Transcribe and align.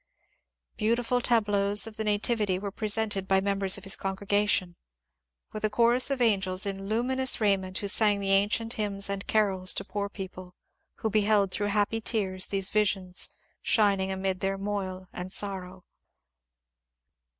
Beautiful 0.77 1.21
tableaux 1.21 1.73
of 1.85 1.95
the 1.95 2.03
Nativity 2.03 2.57
were 2.57 2.71
presented 2.71 3.27
by 3.27 3.39
members 3.39 3.77
of 3.77 3.83
his 3.83 3.95
congregation,— 3.95 4.75
with 5.53 5.63
a 5.63 5.69
chorus 5.69 6.09
of 6.09 6.21
angels 6.23 6.65
in 6.65 6.87
luminous 6.87 7.39
raiment 7.39 7.77
who 7.77 7.87
sang 7.87 8.19
the 8.19 8.31
ancient 8.31 8.73
hymns 8.73 9.11
and 9.11 9.27
carols 9.27 9.75
to 9.75 9.85
poor 9.85 10.09
people, 10.09 10.55
who 10.95 11.11
beheld 11.11 11.51
through 11.51 11.67
happy 11.67 12.01
tears 12.01 12.47
these 12.47 12.71
visions 12.71 13.29
shining 13.61 14.11
amid 14.11 14.39
their 14.39 14.57
moil 14.57 15.07
and 15.13 15.31
sorrow. 15.31 15.83